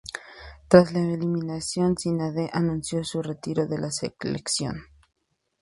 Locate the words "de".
3.67-3.77